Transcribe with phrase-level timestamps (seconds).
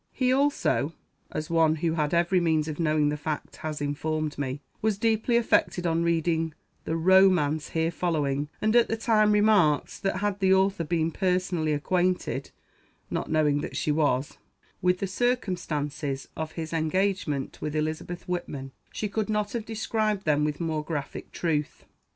[0.11, 0.93] He also
[1.31, 5.37] as one who had every means of knowing the fact has informed me was deeply
[5.37, 10.55] affected on reading the "romance" here following, and at the time remarked that, had the
[10.55, 12.49] author been personally acquainted
[13.11, 14.39] (not knowing that she was)
[14.81, 20.43] with the circumstances of his engagement with Elizabeth Whitman, she could not have described them
[20.43, 21.85] with more graphic truth.